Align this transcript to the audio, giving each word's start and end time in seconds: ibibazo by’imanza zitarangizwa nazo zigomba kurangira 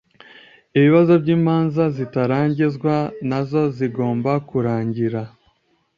ibibazo 0.77 1.13
by’imanza 1.21 1.83
zitarangizwa 1.95 2.95
nazo 3.29 3.61
zigomba 3.77 4.31
kurangira 4.49 5.21